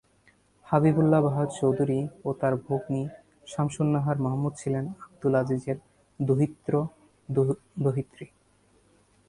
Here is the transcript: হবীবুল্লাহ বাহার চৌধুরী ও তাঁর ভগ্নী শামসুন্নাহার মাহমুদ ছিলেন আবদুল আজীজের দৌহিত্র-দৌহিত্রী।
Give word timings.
হবীবুল্লাহ 0.67 1.21
বাহার 1.21 1.47
চৌধুরী 1.59 2.07
ও 2.25 2.33
তাঁর 2.33 2.55
ভগ্নী 2.55 3.07
শামসুন্নাহার 3.47 4.19
মাহমুদ 4.19 4.53
ছিলেন 4.57 4.93
আবদুল 5.01 5.35
আজীজের 5.35 5.75
দৌহিত্র-দৌহিত্রী। 6.19 8.25